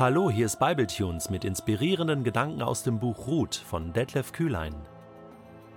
[0.00, 4.74] Hallo, hier ist Bibletunes mit inspirierenden Gedanken aus dem Buch Ruth von Detlef Kühlein.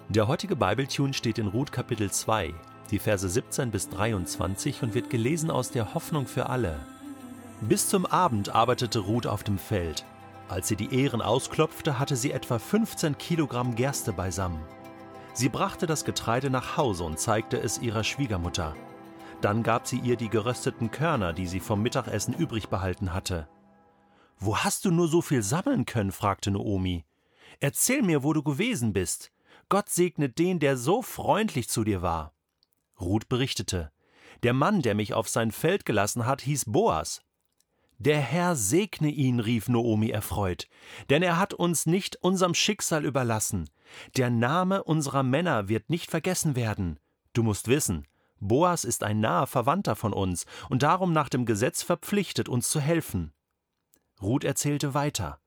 [0.07, 2.53] Der heutige Bibletune steht in Ruth Kapitel 2,
[2.89, 6.79] die Verse 17 bis 23 und wird gelesen aus der Hoffnung für alle.
[7.59, 10.05] Bis zum Abend arbeitete Ruth auf dem Feld.
[10.47, 14.63] Als sie die Ähren ausklopfte, hatte sie etwa 15 Kilogramm Gerste beisammen.
[15.33, 18.73] Sie brachte das Getreide nach Hause und zeigte es ihrer Schwiegermutter.
[19.41, 23.49] Dann gab sie ihr die gerösteten Körner, die sie vom Mittagessen übrig behalten hatte.
[24.39, 26.11] Wo hast du nur so viel sammeln können?
[26.11, 27.05] fragte Naomi.
[27.59, 29.31] Erzähl mir, wo du gewesen bist.
[29.69, 32.33] Gott segne den, der so freundlich zu dir war.
[32.99, 33.91] Ruth berichtete.
[34.43, 37.21] Der Mann, der mich auf sein Feld gelassen hat, hieß Boas.
[37.99, 40.67] Der Herr segne ihn, rief Naomi erfreut,
[41.09, 43.69] denn er hat uns nicht unserem Schicksal überlassen.
[44.17, 46.99] Der Name unserer Männer wird nicht vergessen werden.
[47.33, 48.05] Du musst wissen,
[48.39, 52.81] Boas ist ein naher Verwandter von uns und darum nach dem Gesetz verpflichtet, uns zu
[52.81, 53.31] helfen.
[54.23, 55.39] Ruth erzählte weiter.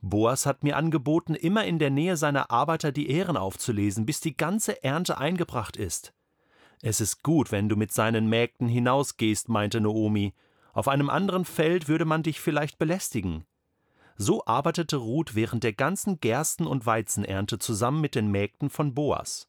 [0.00, 4.36] Boas hat mir angeboten, immer in der Nähe seiner Arbeiter die Ähren aufzulesen, bis die
[4.36, 6.12] ganze Ernte eingebracht ist.
[6.80, 10.34] Es ist gut, wenn du mit seinen Mägden hinausgehst, meinte Naomi.
[10.72, 13.44] Auf einem anderen Feld würde man dich vielleicht belästigen.
[14.16, 19.48] So arbeitete Ruth während der ganzen Gersten- und Weizenernte zusammen mit den Mägden von Boas.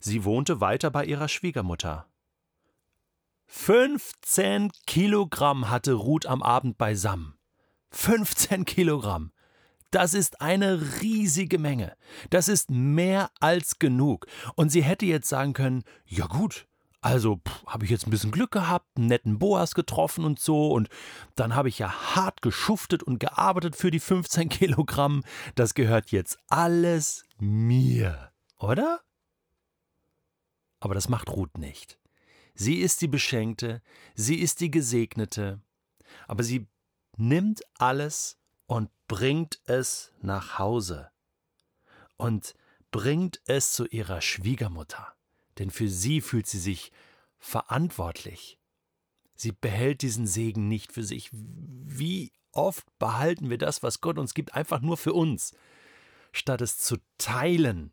[0.00, 2.06] Sie wohnte weiter bei ihrer Schwiegermutter.
[3.46, 7.37] 15 Kilogramm hatte Ruth am Abend beisammen.
[7.90, 9.32] 15 Kilogramm.
[9.90, 11.96] Das ist eine riesige Menge.
[12.30, 14.26] Das ist mehr als genug.
[14.54, 16.66] Und sie hätte jetzt sagen können, ja gut,
[17.00, 20.72] also habe ich jetzt ein bisschen Glück gehabt, einen netten Boas getroffen und so.
[20.72, 20.88] Und
[21.36, 25.24] dann habe ich ja hart geschuftet und gearbeitet für die 15 Kilogramm.
[25.54, 29.00] Das gehört jetzt alles mir, oder?
[30.80, 31.98] Aber das macht Ruth nicht.
[32.54, 33.82] Sie ist die Beschenkte,
[34.14, 35.60] sie ist die Gesegnete,
[36.26, 36.66] aber sie
[37.18, 41.10] nimmt alles und bringt es nach Hause
[42.16, 42.54] und
[42.90, 45.14] bringt es zu ihrer Schwiegermutter,
[45.58, 46.92] denn für sie fühlt sie sich
[47.38, 48.58] verantwortlich.
[49.34, 51.30] Sie behält diesen Segen nicht für sich.
[51.32, 55.54] Wie oft behalten wir das, was Gott uns gibt, einfach nur für uns,
[56.32, 57.92] statt es zu teilen,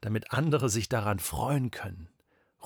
[0.00, 2.08] damit andere sich daran freuen können.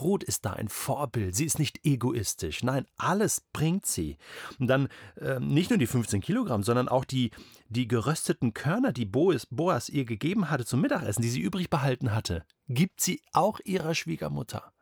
[0.01, 1.35] Ruth ist da ein Vorbild.
[1.35, 2.63] Sie ist nicht egoistisch.
[2.63, 4.17] Nein, alles bringt sie.
[4.59, 7.31] Und dann äh, nicht nur die 15 Kilogramm, sondern auch die,
[7.69, 12.15] die gerösteten Körner, die Boas, Boas ihr gegeben hatte zum Mittagessen, die sie übrig behalten
[12.15, 14.73] hatte, gibt sie auch ihrer Schwiegermutter.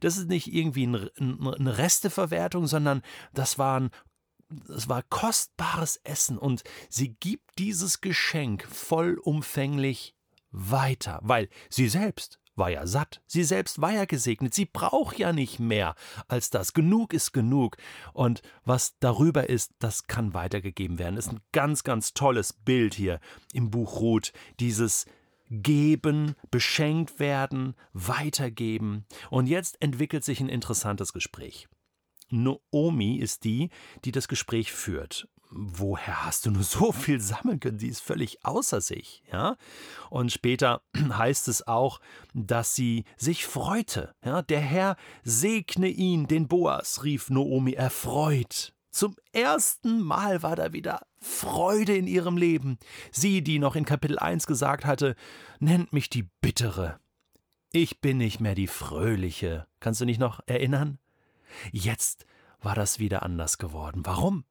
[0.00, 3.90] Das ist nicht irgendwie ein, eine Resteverwertung, sondern das war ein
[4.68, 10.14] es war kostbares Essen und sie gibt dieses Geschenk vollumfänglich
[10.50, 15.32] weiter, weil sie selbst war ja satt, sie selbst war ja gesegnet, sie braucht ja
[15.32, 15.94] nicht mehr
[16.28, 16.72] als das.
[16.72, 17.76] Genug ist genug.
[18.12, 21.16] Und was darüber ist, das kann weitergegeben werden.
[21.16, 23.20] Das ist ein ganz, ganz tolles Bild hier
[23.52, 24.32] im Buch Ruth.
[24.60, 25.06] Dieses
[25.50, 29.04] Geben, beschenkt werden, weitergeben.
[29.30, 31.68] Und jetzt entwickelt sich ein interessantes Gespräch.
[32.30, 33.70] Noomi ist die,
[34.04, 37.78] die das Gespräch führt woher hast du nur so viel sammeln können?
[37.78, 39.56] Sie ist völlig außer sich, ja.
[40.10, 42.00] Und später heißt es auch,
[42.34, 44.42] dass sie sich freute, ja.
[44.42, 48.74] Der Herr segne ihn, den Boas, rief Noomi erfreut.
[48.90, 52.78] Zum ersten Mal war da wieder Freude in ihrem Leben.
[53.10, 55.16] Sie, die noch in Kapitel 1 gesagt hatte,
[55.58, 57.00] nennt mich die Bittere.
[57.72, 59.66] Ich bin nicht mehr die Fröhliche.
[59.80, 60.98] Kannst du dich noch erinnern?
[61.72, 62.26] Jetzt
[62.60, 64.02] war das wieder anders geworden.
[64.04, 64.44] Warum?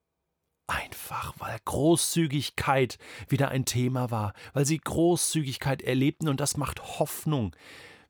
[0.67, 2.97] Einfach, weil Großzügigkeit
[3.27, 7.55] wieder ein Thema war, weil sie Großzügigkeit erlebten und das macht Hoffnung.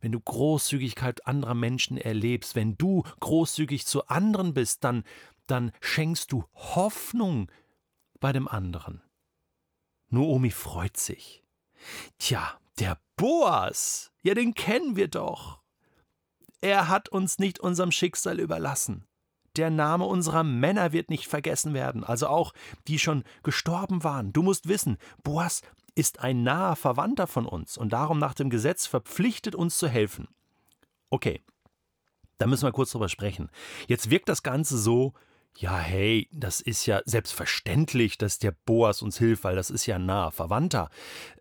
[0.01, 5.03] Wenn du Großzügigkeit anderer Menschen erlebst, wenn du großzügig zu anderen bist, dann,
[5.47, 7.49] dann schenkst du Hoffnung
[8.19, 9.01] bei dem anderen.
[10.09, 11.43] Noomi freut sich.
[12.19, 15.62] Tja, der Boas, ja, den kennen wir doch.
[16.63, 19.05] Er hat uns nicht unserem Schicksal überlassen
[19.55, 22.53] der Name unserer Männer wird nicht vergessen werden, also auch
[22.87, 24.33] die schon gestorben waren.
[24.33, 25.61] Du musst wissen, Boas
[25.95, 30.27] ist ein naher Verwandter von uns und darum nach dem Gesetz verpflichtet, uns zu helfen.
[31.11, 31.41] Okay,
[32.39, 33.49] da müssen wir kurz drüber sprechen.
[33.87, 35.13] Jetzt wirkt das Ganze so,
[35.55, 39.99] ja, hey, das ist ja selbstverständlich, dass der Boas uns hilft, weil das ist ja
[39.99, 40.89] naher Verwandter.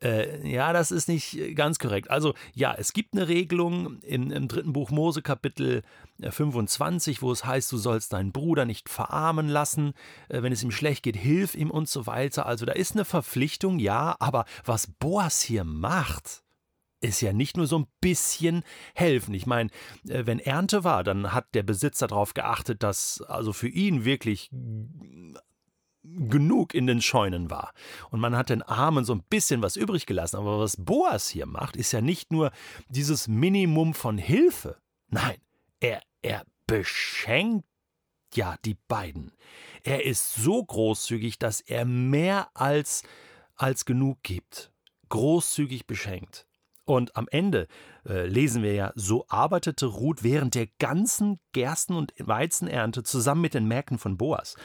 [0.03, 2.11] Äh, ja, das ist nicht ganz korrekt.
[2.11, 5.83] Also, ja, es gibt eine Regelung im, im dritten Buch Mose, Kapitel
[6.21, 9.95] 25, äh, wo es heißt, du sollst deinen Bruder nicht verarmen lassen,
[10.29, 12.45] äh, wenn es ihm schlecht geht, hilf ihm und so weiter.
[12.45, 16.43] Also, da ist eine Verpflichtung, ja, aber was Boas hier macht,
[17.03, 18.63] ist ja nicht nur so ein bisschen
[18.95, 19.35] helfen.
[19.35, 19.71] Ich meine,
[20.09, 24.51] äh, wenn Ernte war, dann hat der Besitzer darauf geachtet, dass also für ihn wirklich
[26.03, 27.73] genug in den Scheunen war.
[28.11, 30.37] Und man hat den Armen so ein bisschen was übrig gelassen.
[30.37, 32.51] Aber was Boas hier macht, ist ja nicht nur
[32.89, 34.79] dieses Minimum von Hilfe.
[35.09, 35.37] Nein,
[35.81, 37.67] er, er beschenkt
[38.35, 39.33] ja die beiden.
[39.83, 43.03] Er ist so großzügig, dass er mehr als,
[43.55, 44.73] als genug gibt.
[45.09, 46.47] Großzügig beschenkt.
[46.93, 47.69] Und am Ende
[48.07, 53.55] äh, lesen wir ja, so arbeitete Ruth während der ganzen Gersten- und Weizenernte zusammen mit
[53.55, 54.57] den Mägden von Boas.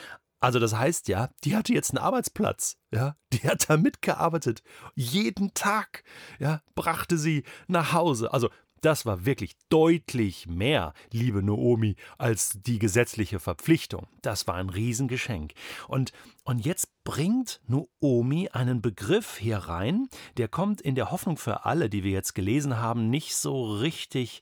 [0.42, 4.62] Also das heißt ja, die hatte jetzt einen Arbeitsplatz, ja, die hat da mitgearbeitet.
[4.94, 6.04] Jeden Tag,
[6.38, 8.34] ja, brachte sie nach Hause.
[8.34, 8.50] Also
[8.82, 14.08] das war wirklich deutlich mehr, liebe Naomi, als die gesetzliche Verpflichtung.
[14.22, 15.54] Das war ein Riesengeschenk.
[15.88, 16.12] Und,
[16.44, 20.08] und jetzt bringt Naomi einen Begriff hier rein,
[20.38, 24.42] der kommt in der Hoffnung für alle, die wir jetzt gelesen haben, nicht so richtig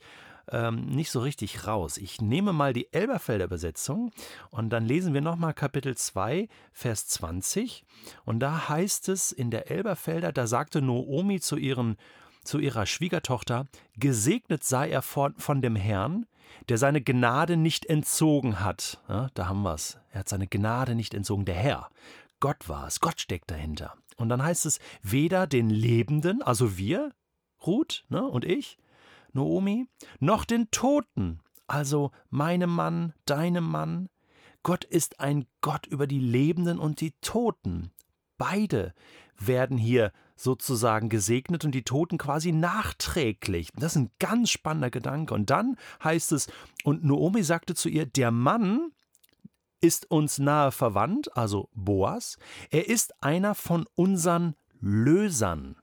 [0.52, 1.98] ähm, nicht so richtig raus.
[1.98, 4.12] Ich nehme mal die Elberfelder Übersetzung
[4.52, 7.84] und dann lesen wir nochmal Kapitel 2, Vers 20.
[8.26, 11.98] Und da heißt es in der Elberfelder, da sagte Naomi zu ihren
[12.46, 16.26] zu ihrer Schwiegertochter, Gesegnet sei er von, von dem Herrn,
[16.70, 19.02] der seine Gnade nicht entzogen hat.
[19.10, 19.98] Ja, da haben wir es.
[20.12, 21.46] Er hat seine Gnade nicht entzogen.
[21.46, 21.90] Der Herr.
[22.40, 23.00] Gott war es.
[23.00, 23.96] Gott steckt dahinter.
[24.18, 27.12] Und dann heißt es, weder den Lebenden, also wir,
[27.66, 28.78] Ruth ne, und ich,
[29.34, 29.88] Naomi,
[30.20, 34.10] noch den Toten, also meinem Mann, deinem Mann.
[34.64, 37.92] Gott ist ein Gott über die Lebenden und die Toten.
[38.38, 38.94] Beide
[39.38, 43.70] werden hier sozusagen gesegnet und die Toten quasi nachträglich.
[43.76, 45.34] Das ist ein ganz spannender Gedanke.
[45.34, 46.48] Und dann heißt es,
[46.84, 48.92] und Naomi sagte zu ihr, der Mann
[49.82, 52.38] ist uns nahe verwandt, also Boas,
[52.70, 55.78] er ist einer von unseren Lösern.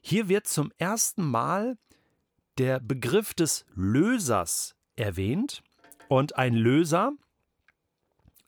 [0.00, 1.78] Hier wird zum ersten Mal
[2.58, 5.62] der Begriff des Lösers erwähnt.
[6.08, 7.12] Und ein Löser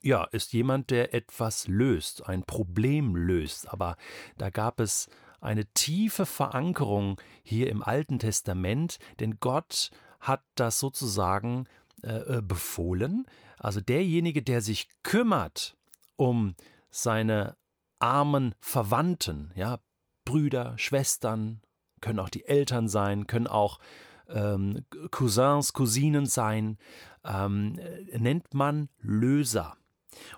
[0.06, 3.68] ja, ist jemand, der etwas löst, ein Problem löst.
[3.72, 3.96] Aber
[4.38, 5.08] da gab es
[5.40, 11.66] eine tiefe Verankerung hier im Alten Testament, denn Gott hat das sozusagen
[12.02, 13.26] äh, äh, befohlen.
[13.58, 15.76] Also derjenige, der sich kümmert
[16.16, 16.54] um
[16.88, 17.56] seine
[17.98, 19.80] armen Verwandten, ja,
[20.24, 21.60] Brüder, Schwestern,
[22.00, 23.80] können auch die Eltern sein, können auch
[24.28, 26.78] ähm, Cousins, Cousinen sein,
[27.24, 29.76] ähm, äh, nennt man Löser.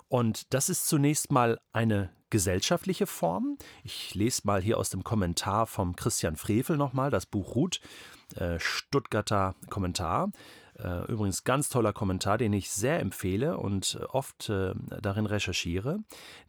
[0.09, 3.57] Und das ist zunächst mal eine gesellschaftliche Form.
[3.85, 7.81] Ich lese mal hier aus dem Kommentar vom Christian Frevel nochmal das Buch Ruth,
[8.37, 10.31] äh, Stuttgarter Kommentar.
[10.81, 15.99] Äh, übrigens ganz toller Kommentar, den ich sehr empfehle und äh, oft äh, darin recherchiere.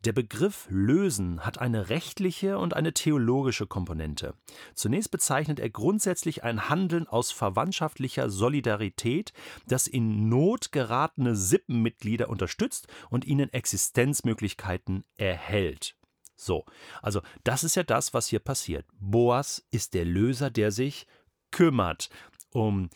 [0.06, 4.36] Der Begriff lösen hat eine rechtliche und eine theologische Komponente.
[4.76, 9.34] Zunächst bezeichnet er grundsätzlich ein Handeln aus verwandtschaftlicher Solidarität,
[9.68, 15.96] das in Not geratene Sippenmitglieder unterstützt und ihnen Existenzmöglichkeiten erhält.
[16.36, 16.66] So,
[17.02, 18.86] also das ist ja das, was hier passiert.
[19.00, 21.08] Boas ist der Löser, der sich
[21.52, 22.10] kümmert
[22.52, 22.90] um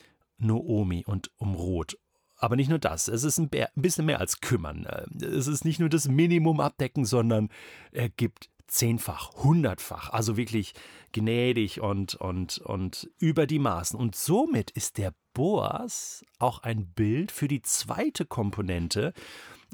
[0.43, 1.97] Noomi und um Ruth.
[2.37, 4.85] Aber nicht nur das, es ist ein bisschen mehr als kümmern.
[5.21, 7.49] Es ist nicht nur das Minimum abdecken, sondern
[7.91, 10.73] er gibt zehnfach, hundertfach, also wirklich
[11.11, 13.99] gnädig und, und, und über die Maßen.
[13.99, 19.13] Und somit ist der Boas auch ein Bild für die zweite Komponente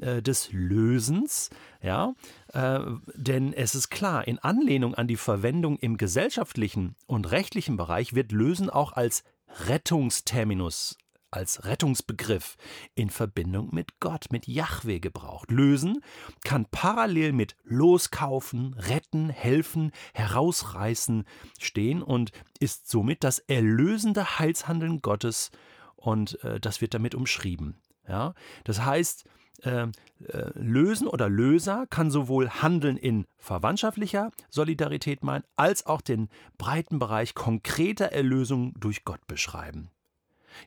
[0.00, 1.50] äh, des Lösens,
[1.82, 2.14] ja,
[2.52, 2.80] äh,
[3.14, 8.32] denn es ist klar, in Anlehnung an die Verwendung im gesellschaftlichen und rechtlichen Bereich wird
[8.32, 9.24] Lösen auch als
[9.66, 10.96] Rettungsterminus
[11.30, 12.56] als Rettungsbegriff
[12.94, 15.50] in Verbindung mit Gott, mit Yahweh gebraucht.
[15.50, 16.02] Lösen
[16.44, 21.24] kann parallel mit loskaufen, retten, helfen, herausreißen
[21.58, 25.50] stehen und ist somit das erlösende Heilshandeln Gottes
[25.96, 27.76] und äh, das wird damit umschrieben.
[28.08, 28.34] Ja?
[28.64, 29.24] Das heißt,
[29.62, 29.88] äh,
[30.28, 36.98] äh, lösen oder Löser kann sowohl Handeln in verwandtschaftlicher Solidarität meinen, als auch den breiten
[36.98, 39.90] Bereich konkreter Erlösung durch Gott beschreiben.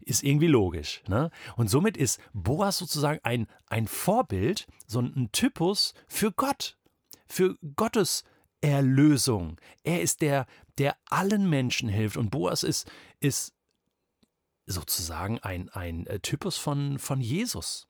[0.02, 1.04] Ist irgendwie logisch.
[1.08, 1.30] Ne?
[1.56, 6.78] Und somit ist Boas sozusagen ein, ein Vorbild, so ein Typus für Gott,
[7.28, 8.24] für Gottes
[8.62, 9.60] Erlösung.
[9.84, 10.48] Er ist der,
[10.78, 12.18] der allen Menschen hilft.
[12.18, 13.54] Und Boas ist, ist
[14.66, 17.88] sozusagen ein, ein äh, Typus von, von Jesus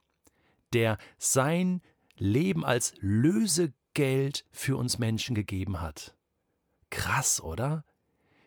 [0.74, 1.82] der sein
[2.18, 6.16] Leben als Lösegeld für uns Menschen gegeben hat.
[6.90, 7.86] Krass, oder?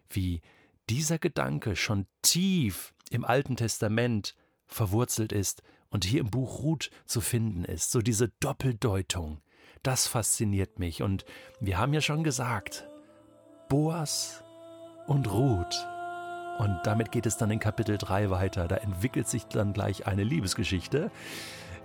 [0.08, 0.40] Wie
[0.88, 4.34] dieser Gedanke schon tief im Alten Testament
[4.66, 7.90] verwurzelt ist und hier im Buch Ruth zu finden ist.
[7.90, 9.40] So diese Doppeldeutung.
[9.82, 11.02] Das fasziniert mich.
[11.02, 11.24] Und
[11.60, 12.88] wir haben ja schon gesagt,
[13.68, 14.42] Boas
[15.06, 15.86] und Ruth.
[16.58, 18.66] Und damit geht es dann in Kapitel 3 weiter.
[18.66, 21.10] Da entwickelt sich dann gleich eine Liebesgeschichte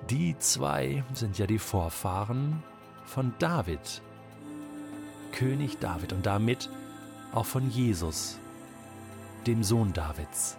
[0.09, 2.63] Die zwei sind ja die Vorfahren
[3.05, 4.01] von David,
[5.31, 6.69] König David und damit
[7.33, 8.37] auch von Jesus,
[9.47, 10.57] dem Sohn Davids.